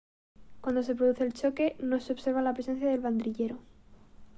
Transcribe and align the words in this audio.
Cuando 0.61 0.81
se 0.81 0.95
produce 0.95 1.23
el 1.23 1.31
choque, 1.31 1.75
no 1.79 1.99
se 1.99 2.13
observa 2.13 2.41
la 2.41 2.55
presencia 2.55 2.89
del 2.89 3.01
banderillero. 3.01 3.59